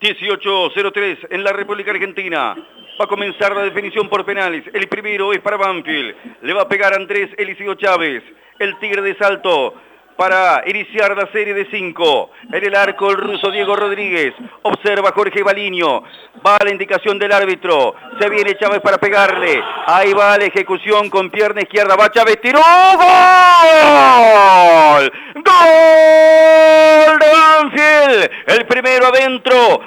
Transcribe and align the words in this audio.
18-03 0.00 1.28
en 1.30 1.44
la 1.44 1.52
República 1.52 1.90
Argentina. 1.90 2.54
Va 2.98 3.04
a 3.04 3.08
comenzar 3.08 3.54
la 3.54 3.62
definición 3.62 4.08
por 4.08 4.24
penales. 4.24 4.64
El 4.72 4.88
primero 4.88 5.32
es 5.32 5.40
para 5.40 5.56
Banfield. 5.56 6.14
Le 6.42 6.52
va 6.52 6.62
a 6.62 6.68
pegar 6.68 6.94
Andrés 6.94 7.30
Eliseo 7.36 7.74
Chávez. 7.74 8.22
El 8.58 8.78
Tigre 8.78 9.02
de 9.02 9.14
Salto 9.16 9.74
para 10.16 10.62
iniciar 10.66 11.16
la 11.16 11.30
serie 11.30 11.54
de 11.54 11.68
cinco. 11.70 12.30
En 12.52 12.64
el 12.64 12.74
arco 12.74 13.10
el 13.10 13.18
ruso 13.18 13.50
Diego 13.50 13.76
Rodríguez. 13.76 14.34
Observa 14.62 15.12
Jorge 15.12 15.42
Baliño. 15.42 16.02
Va 16.44 16.56
la 16.64 16.70
indicación 16.70 17.18
del 17.18 17.32
árbitro. 17.32 17.94
Se 18.18 18.30
viene 18.30 18.56
Chávez 18.56 18.80
para 18.80 18.98
pegarle. 18.98 19.62
Ahí 19.86 20.12
va 20.12 20.36
la 20.38 20.46
ejecución 20.46 21.10
con 21.10 21.30
pierna 21.30 21.60
izquierda. 21.60 21.94
Va 21.96 22.10
Chávez. 22.10 22.40
Tiró. 22.40 22.60
¡Gol! 22.96 25.12
¡Gol 25.34 27.18
de 27.18 27.26
Banfield! 27.32 28.30
El 28.46 28.66
primero 28.66 29.10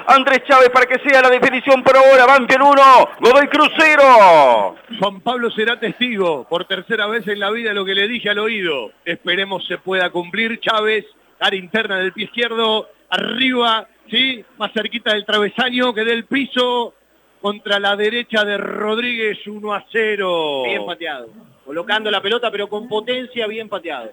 Andrés 0.07 0.43
Chávez 0.47 0.69
para 0.69 0.85
que 0.85 0.99
sea 1.07 1.21
la 1.21 1.29
definición 1.29 1.83
por 1.83 1.95
ahora. 1.95 2.25
Banfield 2.25 2.61
1. 2.61 3.09
Godoy 3.20 3.47
Crucero. 3.47 4.75
Juan 4.99 5.21
Pablo 5.21 5.52
será 5.52 5.80
testigo 5.80 6.45
por 6.49 6.66
tercera 6.66 7.07
vez 7.07 7.27
en 7.27 7.39
la 7.39 7.52
vida 7.52 7.73
lo 7.73 7.85
que 7.85 7.95
le 7.95 8.07
dije 8.07 8.30
al 8.30 8.39
oído. 8.39 8.91
Esperemos 9.05 9.66
se 9.67 9.77
pueda 9.77 10.09
cumplir. 10.09 10.59
Chávez, 10.59 11.05
área 11.39 11.59
interna 11.59 11.99
del 11.99 12.13
pie 12.13 12.25
izquierdo, 12.25 12.89
arriba, 13.09 13.88
¿sí? 14.09 14.44
Más 14.57 14.71
cerquita 14.73 15.13
del 15.13 15.25
travesaño 15.25 15.94
que 15.94 16.03
del 16.03 16.25
piso. 16.25 16.94
Contra 17.41 17.80
la 17.80 17.95
derecha 17.95 18.44
de 18.44 18.58
Rodríguez, 18.58 19.47
1 19.47 19.73
a 19.73 19.85
0. 19.89 20.63
Bien 20.66 20.85
pateado. 20.85 21.30
Colocando 21.63 22.11
la 22.11 22.21
pelota, 22.21 22.52
pero 22.52 22.67
con 22.67 22.89
potencia, 22.89 23.47
bien 23.47 23.69
pateado. 23.69 24.11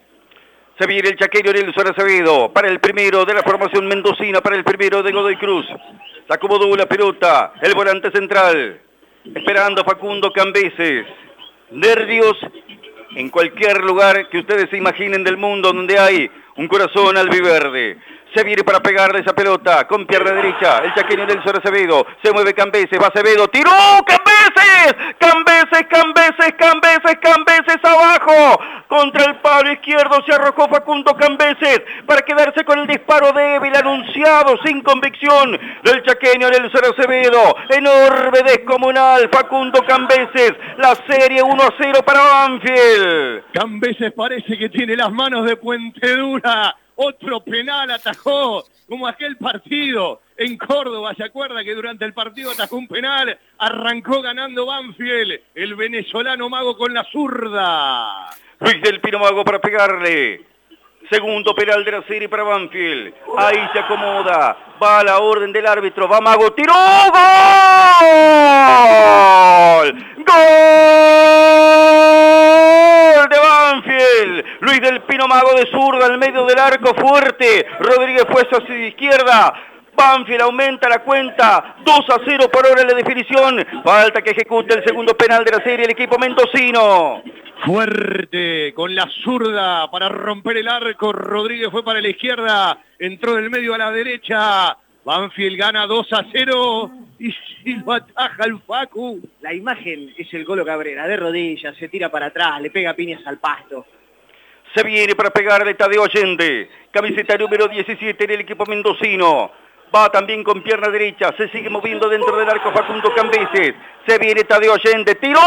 Se 0.78 0.86
viene 0.86 1.08
el 1.08 1.16
chaqueño 1.16 1.52
Nelson 1.52 1.88
Acevedo 1.88 2.52
para 2.52 2.68
el 2.68 2.80
primero 2.80 3.24
de 3.24 3.32
la 3.32 3.42
formación 3.42 3.88
mendocina, 3.88 4.42
para 4.42 4.56
el 4.56 4.64
primero 4.64 5.02
de 5.02 5.10
Godoy 5.10 5.36
Cruz. 5.36 5.64
Se 6.26 6.34
acomodó 6.34 6.76
la 6.76 6.84
pelota, 6.84 7.54
el 7.62 7.74
volante 7.74 8.10
central. 8.10 8.78
Esperando 9.34 9.82
Facundo 9.84 10.30
Cambeses. 10.30 11.06
Nervios 11.70 12.36
en 13.14 13.30
cualquier 13.30 13.82
lugar 13.84 14.28
que 14.28 14.38
ustedes 14.38 14.68
se 14.68 14.76
imaginen 14.76 15.24
del 15.24 15.38
mundo 15.38 15.72
donde 15.72 15.98
hay 15.98 16.30
un 16.56 16.68
corazón 16.68 17.16
albiverde. 17.16 17.96
Se 18.36 18.44
viene 18.44 18.62
para 18.64 18.80
pegarle 18.80 19.20
esa 19.20 19.32
pelota 19.32 19.88
con 19.88 20.04
pierna 20.04 20.30
derecha. 20.32 20.80
El 20.84 20.92
chaqueño 20.92 21.24
Nelson 21.24 21.56
Acevedo. 21.56 22.06
Se 22.22 22.30
mueve 22.32 22.52
Cambeses. 22.52 23.00
Va 23.00 23.06
Acevedo. 23.06 23.48
¡Tiró! 23.48 23.70
¡Cambeses! 24.06 24.94
¡Cambeses! 25.18 25.86
¡Cambeses! 25.88 26.52
¡Cambeses! 26.58 27.16
¡Cambeses 27.22 27.78
abajo! 27.82 28.60
Contra 28.88 29.24
el 29.24 29.36
palo 29.36 29.72
izquierdo 29.72 30.22
se 30.26 30.34
arrojó 30.34 30.68
Facundo 30.68 31.16
Cambeses 31.16 31.80
para 32.06 32.20
quedarse 32.20 32.62
con 32.66 32.78
el 32.78 32.86
disparo 32.86 33.32
débil 33.32 33.74
anunciado 33.74 34.58
sin 34.66 34.82
convicción 34.82 35.58
del 35.82 36.02
chaqueño 36.02 36.50
Nelson 36.50 36.92
Acevedo. 36.92 37.56
Enorme 37.70 38.40
descomunal 38.44 39.30
Facundo 39.32 39.80
Cambeses. 39.88 40.52
La 40.76 40.94
serie 41.08 41.42
1 41.42 41.62
a 41.62 41.74
0 41.80 42.00
para 42.04 42.20
Banfield. 42.20 43.44
Cambeses 43.54 44.12
parece 44.12 44.58
que 44.58 44.68
tiene 44.68 44.94
las 44.94 45.10
manos 45.10 45.46
de 45.46 45.56
Puente 45.56 46.16
Dura 46.18 46.76
otro 46.96 47.40
penal 47.40 47.90
atajó, 47.90 48.64
como 48.88 49.06
aquel 49.06 49.36
partido 49.36 50.20
en 50.36 50.56
Córdoba, 50.58 51.14
¿se 51.16 51.24
acuerda 51.24 51.64
que 51.64 51.74
durante 51.74 52.04
el 52.04 52.12
partido 52.12 52.50
atajó 52.50 52.76
un 52.76 52.88
penal? 52.88 53.38
Arrancó 53.58 54.20
ganando 54.20 54.66
Banfield, 54.66 55.40
el 55.54 55.74
venezolano 55.74 56.48
mago 56.48 56.76
con 56.76 56.92
la 56.92 57.04
zurda. 57.04 58.28
Luis 58.60 58.80
del 58.82 59.00
Pino 59.00 59.18
Mago 59.18 59.44
para 59.44 59.60
pegarle. 59.60 60.44
Segundo 61.10 61.54
penal 61.54 61.84
de 61.84 61.92
la 61.92 62.02
serie 62.02 62.28
para 62.28 62.42
Banfield. 62.42 63.14
Ahí 63.36 63.68
se 63.72 63.78
acomoda. 63.78 64.56
Va 64.82 65.00
a 65.00 65.04
la 65.04 65.18
orden 65.18 65.52
del 65.52 65.66
árbitro. 65.66 66.08
Va 66.08 66.20
Mago. 66.20 66.52
¡Tiró! 66.52 66.72
¡Gol! 66.72 68.25
Pino 75.26 75.34
Mago 75.34 75.54
de 75.54 75.66
zurda 75.70 76.06
al 76.06 76.18
medio 76.18 76.44
del 76.46 76.58
arco 76.58 76.94
fuerte. 76.94 77.66
Rodríguez 77.80 78.24
fue 78.30 78.42
hacia 78.42 78.64
su 78.64 78.72
izquierda. 78.72 79.54
Banfield 79.96 80.42
aumenta 80.42 80.88
la 80.88 81.02
cuenta, 81.02 81.76
2 81.84 82.10
a 82.10 82.20
0 82.24 82.48
por 82.52 82.66
hora 82.66 82.82
en 82.82 82.88
la 82.88 82.94
definición. 82.94 83.66
Falta 83.82 84.22
que 84.22 84.30
ejecute 84.30 84.74
el 84.74 84.84
segundo 84.84 85.16
penal 85.16 85.44
de 85.44 85.50
la 85.50 85.64
serie 85.64 85.86
el 85.86 85.90
equipo 85.90 86.18
mendocino. 86.18 87.22
Fuerte, 87.64 88.72
con 88.74 88.94
la 88.94 89.08
zurda 89.24 89.90
para 89.90 90.08
romper 90.08 90.58
el 90.58 90.68
arco. 90.68 91.12
Rodríguez 91.12 91.70
fue 91.70 91.84
para 91.84 92.00
la 92.00 92.08
izquierda, 92.08 92.78
entró 92.98 93.34
del 93.34 93.50
medio 93.50 93.74
a 93.74 93.78
la 93.78 93.90
derecha. 93.90 94.76
Banfield 95.04 95.58
gana 95.58 95.86
2 95.86 96.12
a 96.12 96.24
0 96.30 96.90
y 97.18 97.32
si 97.32 97.74
lo 97.74 97.92
ataja 97.92 98.44
el 98.44 98.60
Facu. 98.60 99.20
La 99.40 99.54
imagen 99.54 100.14
es 100.16 100.32
el 100.34 100.44
Golo 100.44 100.64
Cabrera, 100.64 101.08
de 101.08 101.16
rodillas, 101.16 101.76
se 101.76 101.88
tira 101.88 102.10
para 102.10 102.26
atrás, 102.26 102.60
le 102.60 102.70
pega 102.70 102.94
piñas 102.94 103.26
al 103.26 103.38
pasto. 103.38 103.86
Se 104.74 104.82
viene 104.82 105.14
para 105.14 105.30
pegarle 105.30 105.74
Tadeo 105.74 106.04
Allende, 106.04 106.70
camiseta 106.90 107.36
número 107.36 107.68
17 107.68 108.24
en 108.24 108.30
el 108.30 108.40
equipo 108.40 108.66
mendocino. 108.66 109.50
Va 109.94 110.10
también 110.10 110.42
con 110.42 110.62
pierna 110.62 110.88
derecha, 110.88 111.32
se 111.36 111.48
sigue 111.48 111.70
moviendo 111.70 112.08
dentro 112.08 112.36
del 112.36 112.48
arco 112.50 112.72
Facundo 112.72 113.14
Cambeses. 113.14 113.74
Se 114.06 114.18
viene 114.18 114.42
Tadeo 114.44 114.74
Allende, 114.74 115.14
tiró 115.14 115.40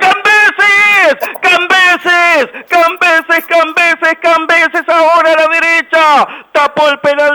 Cambeses, 0.00 1.16
Cambeses, 1.40 2.64
Cambeses, 2.68 3.46
Cambeses, 3.46 4.18
Cambeses, 4.20 4.88
ahora 4.88 5.32
a 5.32 5.36
la 5.36 5.48
derecha. 5.48 6.26
Tapó 6.52 6.88
el 6.88 6.98
penal 7.00 7.33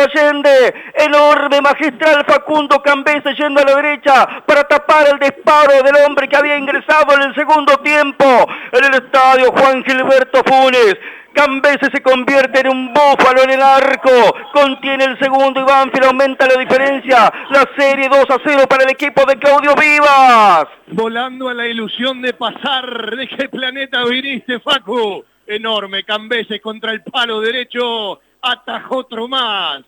Allende. 0.00 0.74
Enorme 0.94 1.60
magistral 1.60 2.24
Facundo 2.26 2.82
Cambeses 2.82 3.36
yendo 3.36 3.60
a 3.60 3.64
la 3.64 3.76
derecha 3.76 4.42
para 4.46 4.64
tapar 4.64 5.06
el 5.12 5.18
disparo 5.18 5.82
del 5.82 5.96
hombre 6.06 6.28
que 6.28 6.36
había 6.36 6.56
ingresado 6.56 7.14
en 7.14 7.22
el 7.22 7.34
segundo 7.34 7.76
tiempo 7.78 8.24
en 8.72 8.84
el 8.84 8.94
estadio 8.94 9.52
Juan 9.52 9.84
Gilberto 9.84 10.42
Funes. 10.44 10.96
Cambese 11.38 11.88
se 11.92 12.02
convierte 12.02 12.60
en 12.60 12.68
un 12.68 12.92
búfalo 12.92 13.42
en 13.44 13.50
el 13.50 13.62
arco. 13.62 14.10
Contiene 14.52 15.04
el 15.04 15.18
segundo 15.20 15.60
y 15.60 15.64
Banfield 15.64 16.06
aumenta 16.06 16.48
la 16.48 16.58
diferencia. 16.58 17.32
La 17.50 17.64
serie 17.78 18.08
2 18.08 18.24
a 18.28 18.38
0 18.44 18.64
para 18.68 18.82
el 18.82 18.90
equipo 18.90 19.24
de 19.24 19.38
Claudio 19.38 19.74
Vivas. 19.76 20.66
Volando 20.88 21.48
a 21.48 21.54
la 21.54 21.68
ilusión 21.68 22.20
de 22.22 22.32
pasar. 22.32 23.14
¿De 23.14 23.28
qué 23.28 23.48
planeta 23.48 24.04
viniste, 24.04 24.58
Facu? 24.58 25.24
Enorme 25.46 26.02
Cambese 26.02 26.60
contra 26.60 26.90
el 26.90 27.02
palo 27.04 27.40
derecho. 27.40 28.18
Atajó 28.42 28.98
otro 28.98 29.26
más. 29.28 29.82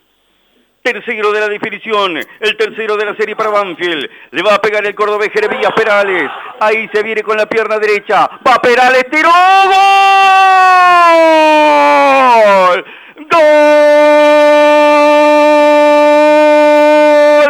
Tercero 0.83 1.31
de 1.31 1.41
la 1.41 1.49
definición, 1.49 2.17
el 2.17 2.57
tercero 2.57 2.97
de 2.97 3.05
la 3.05 3.15
serie 3.15 3.37
para 3.37 3.51
Banfield. 3.51 4.09
Le 4.31 4.43
va 4.43 4.55
a 4.55 4.63
pegar 4.63 4.85
el 4.87 4.95
cordobés 4.95 5.31
Jeremías 5.31 5.73
Perales. 5.77 6.31
Ahí 6.59 6.89
se 6.93 7.03
viene 7.03 7.23
con 7.23 7.37
la 7.37 7.45
pierna 7.47 7.79
derecha. 7.79 8.31
Va 8.47 8.57
Perales, 8.63 9.05
tiró. 9.11 9.29
¡Gol! 12.43 12.85
¡Gol 13.31 13.41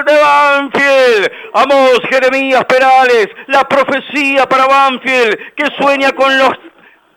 de 0.04 0.20
Banfield! 0.20 1.30
Vamos, 1.54 2.00
Jeremías 2.10 2.64
Perales, 2.64 3.28
la 3.46 3.62
profecía 3.64 4.46
para 4.46 4.66
Banfield, 4.66 5.54
que 5.54 5.66
sueña 5.78 6.10
con 6.12 6.36
los 6.36 6.50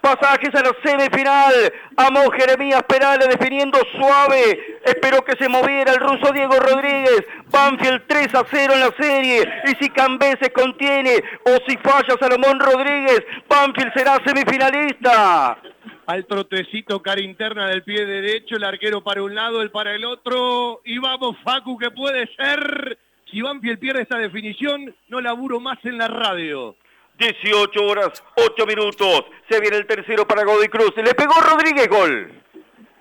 pasajes 0.03 0.53
a 0.53 0.61
la 0.61 0.75
semifinal. 0.83 1.53
Amó 1.95 2.29
Jeremías 2.31 2.83
Perales 2.83 3.29
definiendo 3.29 3.79
suave. 3.97 4.79
Esperó 4.83 5.23
que 5.23 5.37
se 5.37 5.47
moviera 5.47 5.93
el 5.93 5.99
ruso 5.99 6.33
Diego 6.33 6.59
Rodríguez. 6.59 7.23
Banfield 7.49 8.03
3 8.05 8.35
a 8.35 8.43
0 8.51 8.73
en 8.73 8.79
la 8.81 8.91
serie. 8.99 9.41
Y 9.65 9.83
si 9.83 9.89
Cambé 9.89 10.37
contiene 10.53 11.23
o 11.45 11.57
si 11.65 11.77
falla 11.77 12.17
Salomón 12.19 12.59
Rodríguez, 12.59 13.21
Banfield 13.47 13.93
será 13.95 14.19
semifinalista. 14.25 15.57
Al 16.05 16.25
trotecito 16.25 17.01
cara 17.01 17.21
interna 17.21 17.69
del 17.69 17.83
pie 17.83 18.05
derecho, 18.05 18.57
el 18.57 18.65
arquero 18.65 19.01
para 19.01 19.23
un 19.23 19.33
lado, 19.33 19.61
el 19.61 19.71
para 19.71 19.95
el 19.95 20.03
otro. 20.03 20.81
Y 20.83 20.97
vamos, 20.97 21.37
Facu, 21.45 21.77
que 21.77 21.91
puede 21.91 22.27
ser. 22.35 22.97
Si 23.31 23.41
Banfield 23.41 23.79
pierde 23.79 24.01
esta 24.01 24.17
definición, 24.17 24.93
no 25.07 25.21
laburo 25.21 25.61
más 25.61 25.77
en 25.85 25.97
la 25.97 26.09
radio. 26.09 26.75
18 27.17 27.83
horas, 27.83 28.23
8 28.35 28.65
minutos. 28.65 29.25
Se 29.49 29.59
viene 29.59 29.77
el 29.77 29.85
tercero 29.85 30.27
para 30.27 30.43
Godoy 30.43 30.67
Cruz. 30.67 30.93
Le 30.95 31.13
pegó 31.13 31.33
Rodríguez, 31.41 31.87
gol. 31.87 32.31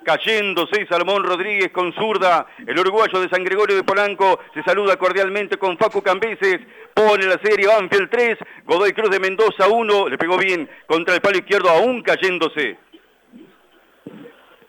Cayéndose 0.04 0.86
Salomón 0.88 1.22
Rodríguez 1.24 1.70
con 1.70 1.92
zurda. 1.94 2.46
El 2.66 2.78
uruguayo 2.78 3.20
de 3.20 3.28
San 3.28 3.44
Gregorio 3.44 3.76
de 3.76 3.84
Polanco 3.84 4.40
se 4.52 4.62
saluda 4.64 4.96
cordialmente 4.96 5.56
con 5.56 5.78
Facu 5.78 6.02
Cambeses. 6.02 6.60
Pone 6.92 7.24
la 7.26 7.38
serie 7.42 7.68
Banfield 7.68 8.10
3. 8.10 8.38
Godoy 8.64 8.92
Cruz 8.92 9.10
de 9.10 9.20
Mendoza 9.20 9.68
1. 9.68 10.08
Le 10.08 10.18
pegó 10.18 10.36
bien 10.36 10.68
contra 10.86 11.14
el 11.14 11.20
palo 11.20 11.38
izquierdo, 11.38 11.70
aún 11.70 12.02
cayéndose. 12.02 12.78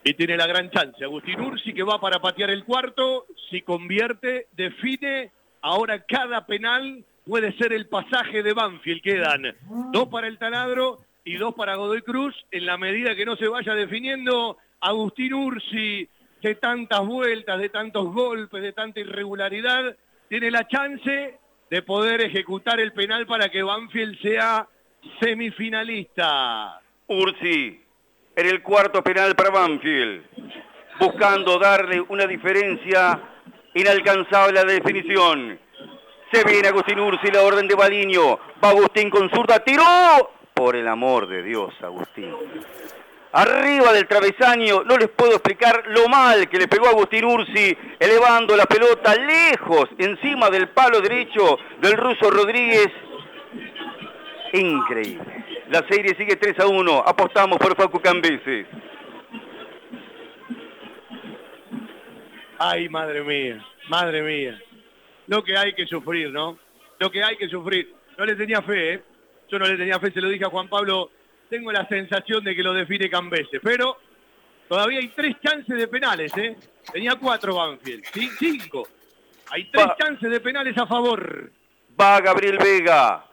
Y 0.04 0.14
tiene 0.14 0.38
la 0.38 0.48
gran 0.48 0.70
chance. 0.70 1.04
Agustín 1.04 1.40
Ursi 1.40 1.74
que 1.74 1.84
va 1.84 2.00
para 2.00 2.20
patear 2.20 2.50
el 2.50 2.64
cuarto. 2.64 3.26
Si 3.50 3.62
convierte, 3.62 4.48
define. 4.52 5.32
Ahora 5.62 6.04
cada 6.04 6.46
penal 6.46 7.06
puede 7.26 7.56
ser 7.58 7.74
el 7.74 7.88
pasaje 7.88 8.44
de 8.44 8.54
Banfield. 8.54 9.02
Quedan 9.02 9.56
dos 9.92 10.08
para 10.10 10.28
el 10.28 10.38
taladro 10.38 11.00
y 11.24 11.36
dos 11.36 11.54
para 11.56 11.76
Godoy 11.76 12.02
Cruz. 12.02 12.36
En 12.52 12.66
la 12.66 12.78
medida 12.78 13.16
que 13.16 13.26
no 13.26 13.36
se 13.36 13.48
vaya 13.48 13.74
definiendo, 13.74 14.58
Agustín 14.82 15.34
Ursi 15.34 16.08
de 16.42 16.56
tantas 16.56 17.06
vueltas, 17.06 17.60
de 17.60 17.70
tantos 17.70 18.14
golpes, 18.14 18.62
de 18.62 18.74
tanta 18.74 19.00
irregularidad, 19.00 19.96
tiene 20.28 20.52
la 20.52 20.68
chance 20.68 21.40
de 21.70 21.82
poder 21.82 22.22
ejecutar 22.22 22.80
el 22.80 22.92
penal 22.92 23.26
para 23.26 23.50
que 23.50 23.64
Banfield 23.64 24.22
sea 24.22 24.68
semifinalista. 25.22 26.82
Ursi, 27.08 27.82
en 28.36 28.46
el 28.46 28.62
cuarto 28.62 29.02
penal 29.02 29.36
para 29.36 29.52
Banfield, 29.52 30.26
buscando 31.00 31.58
darle 31.58 32.02
una 32.02 32.26
diferencia 32.28 33.22
inalcanzable 33.74 34.60
a 34.60 34.66
la 34.66 34.74
definición. 34.74 35.60
Se 36.34 36.44
viene 36.46 36.70
Agustín 36.70 37.00
Ursi, 37.00 37.30
la 37.32 37.44
orden 37.44 37.68
de 37.68 37.76
Baliño. 37.76 38.40
Va 38.64 38.70
Agustín 38.70 39.12
con 39.12 39.30
zurda, 39.30 39.60
tiró. 39.60 39.84
Por 40.52 40.76
el 40.76 40.88
amor 40.88 41.28
de 41.28 41.44
Dios, 41.44 41.72
Agustín. 41.84 42.34
Arriba 43.34 43.94
del 43.94 44.08
travesaño, 44.08 44.84
no 44.84 44.98
les 44.98 45.10
puedo 45.10 45.34
explicar 45.34 45.84
lo 45.90 46.10
mal 46.10 46.50
que 46.50 46.58
le 46.58 46.68
pegó 46.68 46.88
Agustín 46.88 47.26
Ursi, 47.26 47.78
elevando 48.00 48.56
la 48.56 48.66
pelota 48.66 49.14
lejos, 49.14 49.90
encima 50.00 50.50
del 50.50 50.70
palo 50.70 51.02
derecho 51.02 51.60
del 51.80 51.98
ruso 51.98 52.32
Rodríguez. 52.32 52.90
Increíble. 54.54 55.46
La 55.70 55.86
serie 55.88 56.16
sigue 56.16 56.36
3 56.36 56.62
a 56.62 56.66
1. 56.66 57.04
Apostamos 57.06 57.60
por 57.60 57.76
Facu 57.76 58.00
Cambeses. 58.00 58.66
Ay, 62.58 62.90
madre 62.90 63.22
mía, 63.22 63.64
madre 63.88 64.24
mía. 64.24 64.60
Lo 65.28 65.44
que 65.44 65.58
hay 65.58 65.74
que 65.74 65.86
sufrir, 65.86 66.32
¿no? 66.32 66.58
Lo 67.00 67.12
que 67.12 67.24
hay 67.24 67.38
que 67.38 67.48
sufrir. 67.48 67.94
No 68.18 68.26
le 68.26 68.36
tenía 68.36 68.62
fe, 68.62 68.94
¿eh? 68.94 69.04
Yo 69.50 69.60
no 69.60 69.66
le 69.66 69.78
tenía 69.78 70.00
fe, 70.00 70.12
se 70.12 70.22
lo 70.22 70.30
dije 70.30 70.46
a 70.46 70.50
Juan 70.50 70.68
Pablo. 70.68 71.12
Tengo 71.50 71.72
la 71.72 71.88
sensación 71.88 72.44
de 72.44 72.56
que 72.56 72.64
lo 72.64 72.74
define 72.74 73.10
Cambeses, 73.10 73.60
pero 73.62 73.98
todavía 74.68 75.00
hay 75.00 75.10
tres 75.10 75.36
chances 75.44 75.78
de 75.78 75.88
penales, 75.88 76.36
¿eh? 76.38 76.56
Tenía 76.92 77.16
cuatro 77.16 77.56
Banfield, 77.56 78.04
¿sí? 78.14 78.30
Cinco. 78.40 78.88
Hay 79.52 79.66
tres 79.66 79.88
chances 80.00 80.32
de 80.32 80.40
penales 80.40 80.78
a 80.78 80.88
favor. 80.88 81.52
Va 82.00 82.20
Gabriel 82.22 82.58
Vega, 82.58 83.24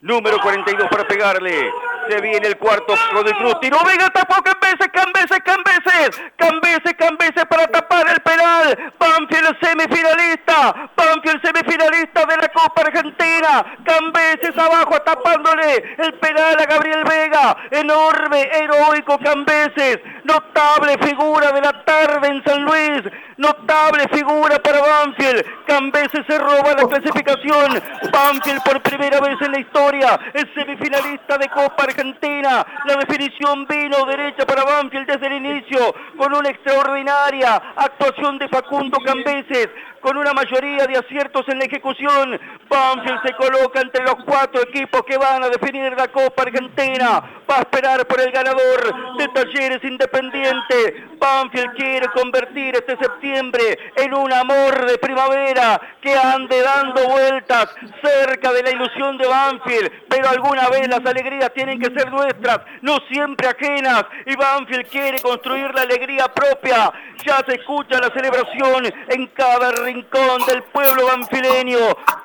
número 0.00 0.38
42 0.40 0.88
para 0.88 1.06
pegarle. 1.06 1.70
Se 2.08 2.22
viene 2.22 2.46
el 2.46 2.56
cuarto 2.56 2.94
de 3.22 3.34
Cruz. 3.34 3.60
Tiro 3.60 3.78
Vega, 3.84 4.08
tapó 4.08 4.42
Cambeses, 4.42 4.88
Cambeses, 4.94 5.40
Cambeses. 5.44 6.22
Cambeses, 6.36 6.94
Cambeses 6.96 7.44
para 7.44 7.66
tapar 7.66 8.08
el 8.08 8.20
penal. 8.20 8.94
Banfield 8.98 9.58
semifinalista. 9.60 10.90
Banfield 10.96 11.44
semifinalista 11.44 12.24
de 12.24 12.36
la 12.38 12.48
Copa 12.48 12.80
Argentina. 12.80 13.76
Cambeses 13.84 14.56
abajo 14.56 14.98
tapándole 15.02 15.96
el 15.98 16.14
penal 16.14 16.58
a 16.58 16.64
Gabriel 16.64 17.04
Vega. 17.04 17.56
Enorme, 17.72 18.48
heroico 18.54 19.18
Cambeses. 19.18 19.98
Notable 20.24 20.96
figura 21.02 21.52
de 21.52 21.60
la 21.60 21.84
tarde 21.84 22.26
en 22.26 22.42
San 22.44 22.62
Luis. 22.62 23.02
Notable 23.36 24.08
figura 24.14 24.58
para 24.60 24.80
Banfield. 24.80 25.44
Cambeses 25.66 26.24
se 26.26 26.38
roba 26.38 26.72
la 26.72 26.88
clasificación. 26.88 27.82
Banfield 28.10 28.62
por 28.64 28.80
primera 28.80 29.20
vez 29.20 29.36
en 29.42 29.52
la 29.52 29.60
historia 29.60 30.18
es 30.32 30.46
semifinalista 30.54 31.36
de 31.36 31.48
Copa 31.48 31.82
Argentina. 31.82 31.97
Argentina. 31.98 32.64
La 32.86 32.94
definición 32.96 33.66
vino 33.66 34.04
derecha 34.06 34.46
para 34.46 34.64
Banfield 34.64 35.06
desde 35.06 35.26
el 35.26 35.44
inicio, 35.44 35.94
con 36.16 36.32
una 36.32 36.48
extraordinaria 36.48 37.56
actuación 37.76 38.38
de 38.38 38.48
Facundo 38.48 38.98
Cambeses, 39.04 39.68
con 40.00 40.16
una 40.16 40.32
mayoría 40.32 40.86
de 40.86 40.96
aciertos 40.96 41.48
en 41.48 41.58
la 41.58 41.64
ejecución. 41.64 42.38
Banfield 42.68 43.20
se 43.24 43.32
coloca 43.34 43.80
entre 43.80 44.04
los 44.04 44.14
cuatro 44.24 44.62
equipos 44.62 45.02
que 45.02 45.18
van 45.18 45.42
a 45.42 45.48
definir 45.48 45.92
la 45.96 46.08
Copa 46.08 46.42
Argentina. 46.42 47.22
Va 47.50 47.56
a 47.56 47.60
esperar 47.60 48.06
por 48.06 48.20
el 48.20 48.30
ganador 48.30 49.16
de 49.16 49.28
Talleres 49.28 49.82
Independiente. 49.82 51.08
Banfield 51.18 51.74
quiere 51.74 52.06
convertir 52.08 52.76
este 52.76 52.96
septiembre 52.96 53.78
en 53.96 54.14
un 54.14 54.32
amor 54.32 54.86
de 54.86 54.98
primavera 54.98 55.80
que 56.00 56.14
ande 56.16 56.62
dando 56.62 57.08
vueltas 57.08 57.74
cerca 58.02 58.52
de 58.52 58.62
la 58.62 58.70
ilusión 58.70 59.18
de 59.18 59.26
Banfield, 59.26 59.90
pero 60.08 60.28
alguna 60.28 60.68
vez 60.68 60.86
las 60.88 61.04
alegrías 61.04 61.52
tienen 61.54 61.80
que 61.80 61.87
ser 61.94 62.10
nuestras, 62.10 62.60
no 62.82 62.98
siempre 63.10 63.48
ajenas. 63.48 64.04
Y 64.26 64.36
Banfield 64.36 64.88
quiere 64.88 65.20
construir 65.20 65.72
la 65.74 65.82
alegría 65.82 66.26
propia. 66.28 66.92
Ya 67.24 67.38
se 67.46 67.54
escucha 67.54 67.98
la 67.98 68.10
celebración 68.14 68.86
en 69.08 69.26
cada 69.28 69.72
rincón 69.84 70.44
del 70.46 70.62
pueblo 70.64 71.06
banfileño. 71.06 71.78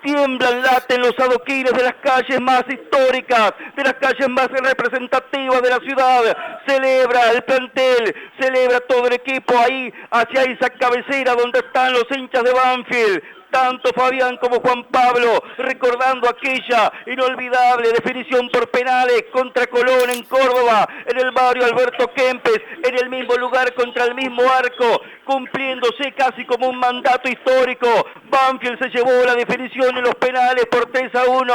Tiemblan, 0.04 0.62
laten 0.62 1.01
los 1.01 1.18
adoquines 1.19 1.74
de 1.74 1.83
las 1.83 1.95
calles 1.95 2.39
más 2.42 2.63
históricas, 2.68 3.54
de 3.75 3.83
las 3.83 3.94
calles 3.95 4.30
más 4.30 4.48
representativas 4.50 5.62
de 5.62 5.69
la 5.69 5.77
ciudad. 5.77 6.38
Celebra 6.68 7.31
el 7.31 7.44
plantel, 7.44 8.15
celebra 8.39 8.80
todo 8.81 9.07
el 9.07 9.13
equipo 9.13 9.57
ahí, 9.57 9.94
hacia 10.12 10.44
esa 10.44 10.69
cabecera 10.69 11.36
donde 11.36 11.60
están 11.60 11.94
los 11.94 12.06
hinchas 12.15 12.44
de 12.44 12.54
Banfield 12.54 13.24
tanto 13.54 13.92
Fabián 13.94 14.38
como 14.38 14.60
Juan 14.62 14.84
Pablo, 14.86 15.44
recordando 15.58 16.28
aquella 16.28 16.92
inolvidable 17.06 17.92
definición 17.92 18.50
por 18.50 18.68
penales 18.72 19.26
contra 19.32 19.68
Colón 19.68 20.10
en 20.10 20.24
Córdoba, 20.24 20.90
en 21.06 21.20
el 21.20 21.30
barrio 21.32 21.66
Alberto 21.66 22.12
Kempes, 22.16 22.60
en 22.84 22.98
el 22.98 23.12
mismo 23.12 23.36
lugar 23.36 23.72
contra 23.76 24.06
el 24.06 24.16
mismo 24.16 24.42
arco, 24.52 25.02
cumpliéndose 25.26 26.14
casi 26.18 26.46
como 26.46 26.68
un 26.68 26.80
mandato 26.80 27.30
histórico. 27.30 27.88
Banfield 28.24 28.80
se 28.80 28.90
llevó 28.90 29.24
la 29.24 29.36
definición 29.36 29.98
en 29.98 30.04
los 30.04 30.16
penales 30.16 30.66
por 30.66 30.92
3 30.92 31.14
a 31.14 31.26
1, 31.26 31.54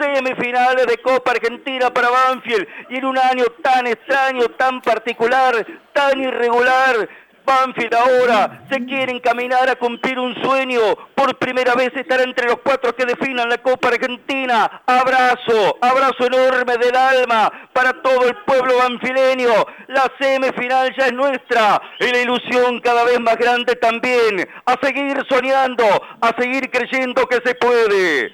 semifinales 0.00 0.86
de 0.86 0.98
Copa 0.98 1.30
Argentina 1.30 1.94
para 1.94 2.10
Banfield, 2.10 2.66
y 2.90 2.96
en 2.96 3.04
un 3.04 3.18
año 3.18 3.44
tan 3.62 3.86
extraño, 3.86 4.46
tan 4.58 4.80
particular, 4.80 5.64
tan 5.92 6.20
irregular, 6.20 7.08
Banfield 7.46 7.94
ahora 7.94 8.66
se 8.68 8.84
quiere 8.84 9.12
encaminar 9.12 9.70
a 9.70 9.76
cumplir 9.76 10.18
un 10.18 10.34
sueño. 10.42 10.80
Por 11.14 11.38
primera 11.38 11.74
vez 11.74 11.92
estar 11.94 12.20
entre 12.20 12.48
los 12.48 12.58
cuatro 12.58 12.94
que 12.94 13.06
definan 13.06 13.48
la 13.48 13.58
Copa 13.58 13.88
Argentina. 13.88 14.82
Abrazo, 14.84 15.78
abrazo 15.80 16.26
enorme 16.26 16.76
del 16.76 16.96
alma 16.96 17.70
para 17.72 18.02
todo 18.02 18.26
el 18.26 18.36
pueblo 18.44 18.76
banfileño. 18.78 19.50
La 19.86 20.12
semifinal 20.18 20.94
ya 20.96 21.06
es 21.06 21.12
nuestra 21.12 21.80
y 22.00 22.10
la 22.10 22.20
ilusión 22.20 22.80
cada 22.80 23.04
vez 23.04 23.20
más 23.20 23.36
grande 23.36 23.76
también. 23.76 24.46
A 24.66 24.76
seguir 24.82 25.16
soñando, 25.28 25.84
a 26.20 26.34
seguir 26.38 26.70
creyendo 26.70 27.26
que 27.26 27.40
se 27.44 27.54
puede. 27.54 28.32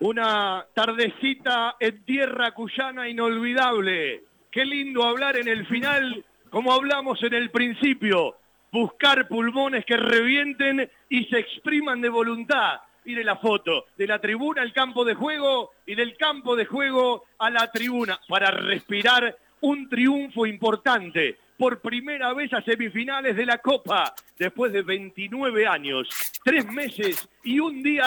Una 0.00 0.66
tardecita 0.74 1.76
en 1.78 2.04
tierra 2.04 2.52
cuyana 2.52 3.08
inolvidable. 3.08 4.24
Qué 4.50 4.64
lindo 4.64 5.04
hablar 5.04 5.36
en 5.36 5.46
el 5.46 5.66
final 5.66 6.24
como 6.50 6.72
hablamos 6.72 7.22
en 7.22 7.34
el 7.34 7.50
principio, 7.50 8.36
buscar 8.72 9.28
pulmones 9.28 9.84
que 9.84 9.96
revienten 9.96 10.90
y 11.08 11.24
se 11.24 11.38
expriman 11.38 12.00
de 12.00 12.08
voluntad. 12.08 12.80
Mire 13.04 13.24
la 13.24 13.36
foto, 13.36 13.86
de 13.96 14.06
la 14.06 14.18
tribuna 14.18 14.62
al 14.62 14.72
campo 14.72 15.04
de 15.04 15.14
juego 15.14 15.70
y 15.86 15.94
del 15.94 16.16
campo 16.16 16.54
de 16.54 16.66
juego 16.66 17.24
a 17.38 17.50
la 17.50 17.70
tribuna, 17.72 18.20
para 18.28 18.50
respirar 18.50 19.36
un 19.60 19.88
triunfo 19.88 20.46
importante. 20.46 21.38
Por 21.56 21.80
primera 21.80 22.32
vez 22.32 22.52
a 22.52 22.62
semifinales 22.62 23.36
de 23.36 23.46
la 23.46 23.58
Copa, 23.58 24.14
después 24.38 24.72
de 24.72 24.82
29 24.82 25.66
años, 25.66 26.08
tres 26.42 26.66
meses 26.66 27.28
y 27.44 27.60
un 27.60 27.82
día 27.82 28.04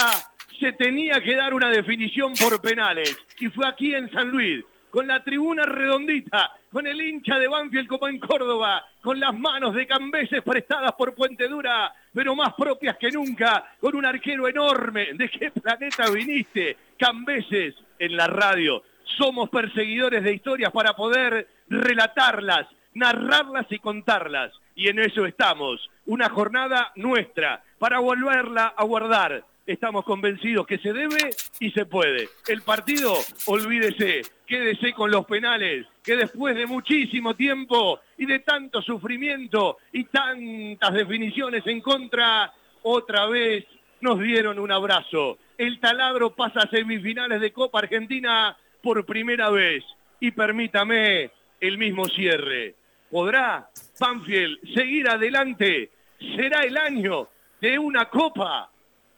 se 0.59 0.71
tenía 0.73 1.21
que 1.21 1.35
dar 1.35 1.53
una 1.53 1.69
definición 1.69 2.33
por 2.33 2.61
penales. 2.61 3.17
Y 3.39 3.47
fue 3.49 3.67
aquí 3.67 3.93
en 3.93 4.11
San 4.11 4.29
Luis, 4.29 4.63
con 4.89 5.07
la 5.07 5.23
tribuna 5.23 5.65
redondita, 5.65 6.51
con 6.73 6.87
el 6.87 6.99
hincha 6.99 7.37
de 7.37 7.47
Banfield 7.47 7.87
como 7.87 8.07
en 8.07 8.17
Córdoba, 8.17 8.83
con 8.99 9.19
las 9.19 9.37
manos 9.37 9.75
de 9.75 9.85
Cambeses 9.85 10.41
prestadas 10.41 10.93
por 10.93 11.13
Puente 11.13 11.47
Dura, 11.47 11.93
pero 12.11 12.35
más 12.35 12.55
propias 12.55 12.97
que 12.97 13.11
nunca, 13.11 13.75
con 13.79 13.95
un 13.95 14.03
arquero 14.03 14.47
enorme. 14.47 15.13
¿De 15.13 15.29
qué 15.29 15.51
planeta 15.51 16.09
viniste? 16.09 16.75
Cambeses 16.97 17.75
en 17.99 18.17
la 18.17 18.25
radio. 18.25 18.81
Somos 19.03 19.51
perseguidores 19.51 20.23
de 20.23 20.33
historias 20.33 20.71
para 20.71 20.95
poder 20.95 21.47
relatarlas, 21.69 22.65
narrarlas 22.95 23.67
y 23.69 23.77
contarlas. 23.77 24.51
Y 24.75 24.87
en 24.87 24.97
eso 24.97 25.27
estamos. 25.27 25.87
Una 26.07 26.29
jornada 26.29 26.91
nuestra 26.95 27.63
para 27.77 27.99
volverla 27.99 28.73
a 28.75 28.83
guardar 28.83 29.45
estamos 29.65 30.03
convencidos 30.03 30.67
que 30.67 30.77
se 30.77 30.93
debe 30.93 31.29
y 31.59 31.71
se 31.71 31.85
puede. 31.85 32.29
El 32.47 32.61
partido, 32.61 33.13
olvídese, 33.45 34.21
quédese 34.45 34.93
con 34.93 35.11
los 35.11 35.25
penales, 35.25 35.85
que 36.03 36.15
después 36.15 36.55
de 36.55 36.65
muchísimo 36.65 37.35
tiempo 37.35 37.99
y 38.17 38.25
de 38.25 38.39
tanto 38.39 38.81
sufrimiento 38.81 39.77
y 39.91 40.05
tantas 40.05 40.93
definiciones 40.93 41.65
en 41.67 41.81
contra, 41.81 42.51
otra 42.83 43.25
vez 43.27 43.65
nos 44.01 44.19
dieron 44.19 44.59
un 44.59 44.71
abrazo. 44.71 45.37
El 45.57 45.79
taladro 45.79 46.35
pasa 46.35 46.61
a 46.61 46.69
semifinales 46.69 47.39
de 47.39 47.53
Copa 47.53 47.79
Argentina 47.79 48.57
por 48.81 49.05
primera 49.05 49.49
vez. 49.49 49.83
Y 50.19 50.31
permítame 50.31 51.31
el 51.59 51.77
mismo 51.77 52.05
cierre. 52.09 52.75
¿Podrá 53.09 53.69
Banfield 53.99 54.59
seguir 54.73 55.07
adelante? 55.07 55.91
¿Será 56.35 56.63
el 56.63 56.77
año 56.77 57.29
de 57.61 57.77
una 57.77 58.09
copa? 58.09 58.72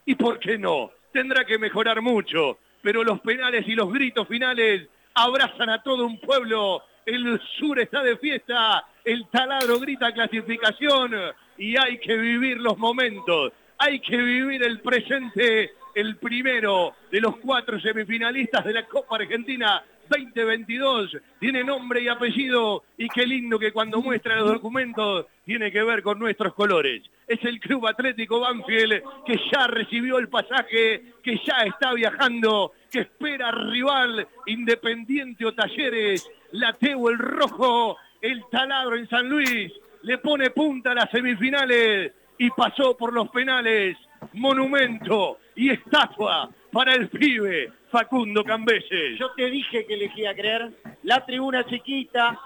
¿Y 0.06 0.16
por 0.16 0.40
qué 0.40 0.58
no? 0.58 0.92
Tendrá 1.12 1.46
que 1.46 1.58
mejorar 1.58 2.02
mucho, 2.02 2.60
pero 2.82 3.04
los 3.04 3.20
penales 3.22 3.68
y 3.68 3.74
los 3.74 3.92
gritos 3.92 4.28
finales 4.28 4.88
abrazan 5.16 5.70
a 5.70 5.82
todo 5.82 6.06
un 6.06 6.20
pueblo. 6.20 6.84
El 7.06 7.40
sur 7.58 7.80
está 7.80 8.04
de 8.04 8.18
fiesta, 8.18 8.86
el 9.04 9.28
taladro 9.30 9.80
grita 9.80 10.12
clasificación 10.12 11.14
y 11.58 11.78
hay 11.78 12.00
que 12.00 12.18
vivir 12.18 12.58
los 12.58 12.78
momentos, 12.78 13.54
hay 13.78 14.00
que 14.00 14.18
vivir 14.18 14.64
el 14.64 14.82
presente, 14.82 15.72
el 15.94 16.18
primero 16.18 16.96
de 17.12 17.22
los 17.22 17.38
cuatro 17.38 17.80
semifinalistas 17.80 18.66
de 18.66 18.74
la 18.74 18.86
Copa 18.88 19.18
Argentina 19.18 19.84
2022, 20.10 21.18
tiene 21.40 21.64
nombre 21.64 22.02
y 22.02 22.08
apellido 22.08 22.84
y 22.98 23.08
qué 23.10 23.26
lindo 23.26 23.60
que 23.60 23.72
cuando 23.72 24.02
muestra 24.02 24.36
los 24.38 24.54
documentos 24.54 25.26
tiene 25.46 25.72
que 25.72 25.84
ver 25.84 26.02
con 26.04 26.20
nuestros 26.20 26.54
colores. 26.54 27.04
Es 27.28 27.44
el 27.44 27.60
Club 27.60 27.88
Atlético 27.88 28.40
Banfield 28.40 29.02
que 29.26 29.40
ya 29.52 29.68
recibió 29.68 30.18
el 30.18 30.30
pasaje, 30.30 31.14
que 31.24 31.42
ya 31.46 31.64
está 31.66 31.94
viajando, 31.94 32.74
que 32.92 33.00
espera 33.02 33.52
rival 33.52 34.28
Independiente 34.46 35.46
o 35.46 35.54
Talleres, 35.54 36.30
Lateo 36.52 37.10
el 37.10 37.18
Rojo, 37.18 37.98
el 38.22 38.44
Taladro 38.52 38.96
en 38.96 39.10
San 39.10 39.28
Luis, 39.30 39.72
le 40.04 40.18
pone 40.20 40.52
punta 40.52 40.92
a 40.92 40.96
las 40.96 41.10
semifinales 41.10 42.14
y 42.38 42.50
pasó 42.52 42.96
por 42.96 43.14
los 43.14 43.30
penales. 43.30 43.98
Monumento 44.34 45.40
y 45.56 45.70
estatua 45.70 46.50
para 46.72 46.94
el 46.94 47.10
pibe 47.10 47.72
Facundo 47.96 48.44
Cambeses. 48.44 49.18
Yo 49.18 49.32
te 49.38 49.50
dije 49.50 49.86
que 49.86 49.94
elegía 49.94 50.36
creer. 50.36 50.70
La 51.04 51.26
tribuna 51.26 51.66
chiquita, 51.66 52.38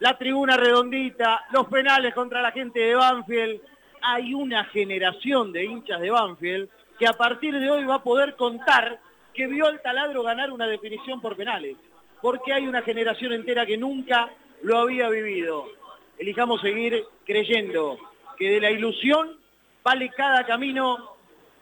la 0.00 0.18
tribuna 0.18 0.58
redondita, 0.58 1.46
los 1.50 1.66
penales 1.68 2.12
contra 2.12 2.42
la 2.42 2.52
gente 2.52 2.78
de 2.78 2.94
Banfield. 2.94 3.62
Hay 4.02 4.34
una 4.34 4.64
generación 4.64 5.50
de 5.50 5.64
hinchas 5.64 5.98
de 5.98 6.10
Banfield 6.10 6.68
que 6.98 7.06
a 7.06 7.14
partir 7.14 7.58
de 7.58 7.70
hoy 7.70 7.84
va 7.84 7.94
a 7.94 8.02
poder 8.02 8.36
contar 8.36 9.00
que 9.32 9.46
vio 9.46 9.66
al 9.66 9.80
taladro 9.80 10.22
ganar 10.22 10.50
una 10.50 10.66
definición 10.66 11.22
por 11.22 11.36
penales. 11.36 11.74
Porque 12.20 12.52
hay 12.52 12.66
una 12.66 12.82
generación 12.82 13.32
entera 13.32 13.64
que 13.64 13.78
nunca 13.78 14.28
lo 14.62 14.76
había 14.76 15.08
vivido. 15.08 15.68
Elijamos 16.18 16.60
seguir 16.60 17.02
creyendo 17.24 17.96
que 18.36 18.50
de 18.50 18.60
la 18.60 18.70
ilusión 18.70 19.38
vale 19.82 20.10
cada 20.10 20.44
camino 20.44 21.11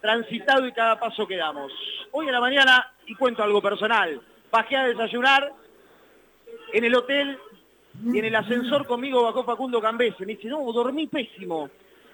transitado 0.00 0.66
y 0.66 0.72
cada 0.72 0.98
paso 0.98 1.26
que 1.26 1.36
damos. 1.36 1.72
Hoy 2.12 2.28
a 2.28 2.32
la 2.32 2.40
mañana, 2.40 2.92
y 3.06 3.14
cuento 3.14 3.42
algo 3.42 3.60
personal, 3.60 4.20
bajé 4.50 4.76
a 4.76 4.86
desayunar 4.86 5.52
en 6.72 6.84
el 6.84 6.94
hotel 6.94 7.38
y 8.04 8.18
en 8.18 8.24
el 8.24 8.34
ascensor 8.34 8.86
conmigo 8.86 9.22
bajó 9.22 9.44
Facundo 9.44 9.80
Cambese. 9.80 10.24
Me 10.24 10.34
dice, 10.34 10.48
no, 10.48 10.72
dormí 10.72 11.06
pésimo. 11.06 11.70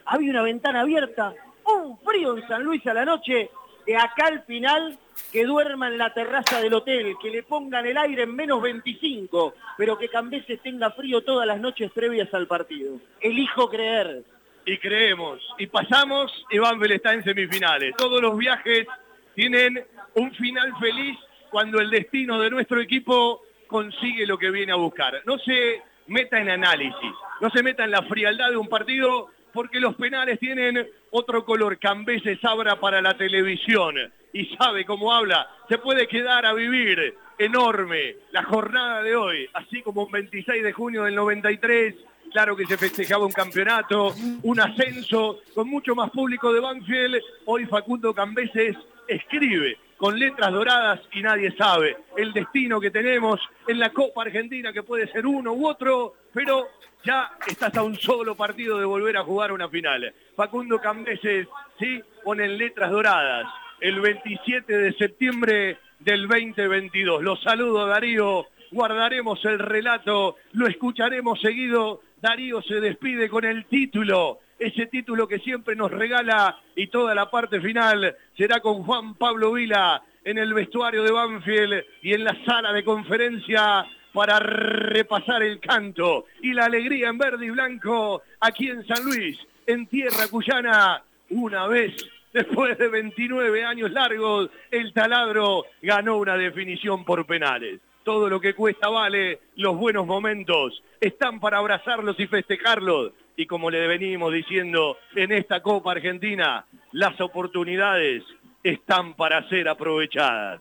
Había 0.06 0.30
una 0.30 0.42
ventana 0.42 0.80
abierta, 0.80 1.34
un 1.64 1.98
frío 1.98 2.36
en 2.36 2.46
San 2.46 2.62
Luis 2.62 2.86
a 2.86 2.94
la 2.94 3.04
noche, 3.04 3.50
de 3.86 3.96
acá 3.96 4.26
al 4.26 4.42
final 4.44 4.98
que 5.32 5.44
duerma 5.44 5.88
en 5.88 5.98
la 5.98 6.12
terraza 6.12 6.60
del 6.60 6.74
hotel, 6.74 7.16
que 7.20 7.30
le 7.30 7.42
pongan 7.42 7.86
el 7.86 7.96
aire 7.96 8.24
en 8.24 8.34
menos 8.34 8.60
25, 8.60 9.54
pero 9.76 9.96
que 9.96 10.08
Cambeses 10.08 10.60
tenga 10.60 10.90
frío 10.90 11.22
todas 11.22 11.46
las 11.46 11.60
noches 11.60 11.90
previas 11.92 12.32
al 12.34 12.46
partido. 12.46 12.98
Elijo 13.20 13.68
creer. 13.68 14.24
Y 14.66 14.78
creemos, 14.78 15.40
y 15.58 15.68
pasamos, 15.68 16.30
y 16.50 16.58
Banfield 16.58 16.94
está 16.94 17.14
en 17.14 17.22
semifinales. 17.22 17.94
Todos 17.96 18.20
los 18.20 18.36
viajes 18.36 18.86
tienen 19.34 19.82
un 20.14 20.32
final 20.34 20.72
feliz 20.80 21.16
cuando 21.50 21.80
el 21.80 21.88
destino 21.88 22.40
de 22.40 22.50
nuestro 22.50 22.80
equipo 22.80 23.42
consigue 23.68 24.26
lo 24.26 24.36
que 24.36 24.50
viene 24.50 24.72
a 24.72 24.76
buscar. 24.76 25.22
No 25.24 25.38
se 25.38 25.82
meta 26.08 26.40
en 26.40 26.50
análisis, 26.50 27.12
no 27.40 27.48
se 27.50 27.62
meta 27.62 27.84
en 27.84 27.92
la 27.92 28.02
frialdad 28.02 28.50
de 28.50 28.56
un 28.56 28.68
partido 28.68 29.28
porque 29.52 29.80
los 29.80 29.94
penales 29.94 30.38
tienen 30.38 30.86
otro 31.10 31.44
color. 31.44 31.78
Cambeses 31.78 32.44
abra 32.44 32.78
para 32.78 33.00
la 33.00 33.16
televisión 33.16 33.94
y 34.32 34.56
sabe 34.56 34.84
cómo 34.84 35.12
habla. 35.12 35.48
Se 35.68 35.78
puede 35.78 36.06
quedar 36.06 36.44
a 36.44 36.52
vivir 36.52 37.14
enorme 37.38 38.16
la 38.32 38.42
jornada 38.42 39.02
de 39.02 39.16
hoy, 39.16 39.48
así 39.54 39.80
como 39.82 40.04
un 40.04 40.12
26 40.12 40.62
de 40.62 40.72
junio 40.72 41.04
del 41.04 41.14
93. 41.14 41.94
Claro 42.32 42.56
que 42.56 42.66
se 42.66 42.76
festejaba 42.76 43.26
un 43.26 43.32
campeonato, 43.32 44.14
un 44.42 44.60
ascenso 44.60 45.40
con 45.54 45.68
mucho 45.68 45.94
más 45.94 46.10
público 46.10 46.52
de 46.52 46.60
Banfield. 46.60 47.22
Hoy 47.46 47.66
Facundo 47.66 48.12
Cambeses 48.12 48.76
escribe 49.08 49.78
con 49.96 50.18
letras 50.18 50.52
doradas 50.52 51.00
y 51.12 51.22
nadie 51.22 51.54
sabe 51.56 51.96
el 52.16 52.32
destino 52.32 52.80
que 52.80 52.90
tenemos 52.90 53.40
en 53.66 53.78
la 53.78 53.90
Copa 53.90 54.22
Argentina, 54.22 54.72
que 54.72 54.82
puede 54.82 55.10
ser 55.10 55.26
uno 55.26 55.52
u 55.52 55.66
otro, 55.66 56.14
pero 56.32 56.68
ya 57.04 57.32
estás 57.46 57.74
a 57.76 57.82
un 57.82 57.96
solo 57.96 58.34
partido 58.34 58.78
de 58.78 58.84
volver 58.84 59.16
a 59.16 59.24
jugar 59.24 59.52
una 59.52 59.68
final. 59.68 60.12
Facundo 60.34 60.80
Cambeses, 60.80 61.48
sí, 61.78 62.02
ponen 62.22 62.58
letras 62.58 62.90
doradas 62.90 63.46
el 63.80 64.00
27 64.00 64.76
de 64.76 64.92
septiembre 64.94 65.78
del 66.00 66.28
2022. 66.28 67.22
Los 67.22 67.42
saludo 67.42 67.86
Darío, 67.86 68.46
guardaremos 68.70 69.44
el 69.44 69.58
relato, 69.58 70.36
lo 70.52 70.66
escucharemos 70.66 71.40
seguido. 71.40 72.02
Darío 72.20 72.62
se 72.62 72.80
despide 72.80 73.28
con 73.28 73.44
el 73.44 73.66
título 73.66 74.40
ese 74.58 74.86
título 74.86 75.28
que 75.28 75.38
siempre 75.38 75.76
nos 75.76 75.90
regala 75.90 76.58
y 76.74 76.86
toda 76.86 77.14
la 77.14 77.30
parte 77.30 77.60
final 77.60 78.16
será 78.36 78.60
con 78.60 78.84
Juan 78.84 79.14
Pablo 79.14 79.52
Vila 79.52 80.02
en 80.24 80.38
el 80.38 80.54
vestuario 80.54 81.02
de 81.02 81.12
Banfield 81.12 81.84
y 82.02 82.14
en 82.14 82.24
la 82.24 82.36
sala 82.44 82.72
de 82.72 82.84
conferencia 82.84 83.84
para 84.12 84.38
repasar 84.38 85.42
el 85.42 85.60
canto 85.60 86.24
y 86.40 86.54
la 86.54 86.64
alegría 86.64 87.08
en 87.08 87.18
verde 87.18 87.46
y 87.46 87.50
blanco 87.50 88.22
aquí 88.40 88.70
en 88.70 88.86
San 88.86 89.04
Luis, 89.04 89.38
en 89.66 89.86
tierra 89.86 90.26
cuyana, 90.30 91.02
una 91.30 91.66
vez 91.66 91.94
después 92.32 92.78
de 92.78 92.88
29 92.88 93.62
años 93.62 93.90
largos, 93.90 94.48
el 94.70 94.92
taladro 94.94 95.66
ganó 95.82 96.16
una 96.16 96.36
definición 96.36 97.04
por 97.04 97.26
penales. 97.26 97.80
Todo 98.06 98.28
lo 98.28 98.40
que 98.40 98.54
cuesta 98.54 98.88
vale, 98.88 99.40
los 99.56 99.76
buenos 99.76 100.06
momentos 100.06 100.80
están 101.00 101.40
para 101.40 101.58
abrazarlos 101.58 102.14
y 102.20 102.28
festejarlos 102.28 103.10
y 103.36 103.46
como 103.46 103.68
le 103.68 103.84
venimos 103.88 104.32
diciendo 104.32 104.96
en 105.16 105.32
esta 105.32 105.60
Copa 105.60 105.90
Argentina, 105.90 106.64
las 106.92 107.20
oportunidades 107.20 108.22
están 108.62 109.14
para 109.14 109.48
ser 109.48 109.68
aprovechadas. 109.68 110.60